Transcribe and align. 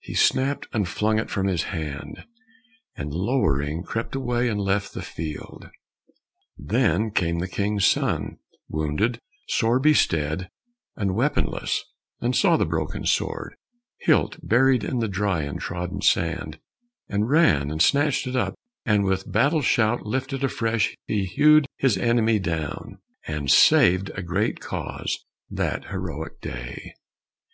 he 0.00 0.14
snapt 0.14 0.64
and 0.72 0.88
flung 0.88 1.18
it 1.18 1.28
from 1.28 1.46
his 1.48 1.64
hand, 1.64 2.24
And 2.96 3.12
lowering 3.12 3.82
crept 3.82 4.14
away 4.14 4.48
and 4.48 4.58
left 4.58 4.94
the 4.94 5.02
field. 5.02 5.68
Then 6.56 7.10
came 7.10 7.40
the 7.40 7.46
king's 7.46 7.84
son, 7.84 8.38
wounded, 8.70 9.20
sore 9.48 9.78
bestead, 9.78 10.48
And 10.96 11.14
weaponless, 11.14 11.84
and 12.22 12.34
saw 12.34 12.56
the 12.56 12.64
broken 12.64 13.04
sword, 13.04 13.54
Hilt 13.98 14.38
buried 14.42 14.82
in 14.82 15.00
the 15.00 15.08
dry 15.08 15.42
and 15.42 15.60
trodden 15.60 16.00
sand, 16.00 16.58
And 17.10 17.28
ran 17.28 17.70
and 17.70 17.82
snatched 17.82 18.26
it, 18.26 18.54
and 18.86 19.04
with 19.04 19.30
battle 19.30 19.60
shout 19.60 20.06
Lifted 20.06 20.42
afresh 20.42 20.96
he 21.04 21.26
hewed 21.26 21.66
his 21.76 21.98
enemy 21.98 22.38
down, 22.38 22.96
And 23.26 23.50
saved 23.50 24.10
a 24.14 24.22
great 24.22 24.58
cause 24.58 25.22
that 25.50 25.88
heroic 25.88 26.40
day. 26.40 26.94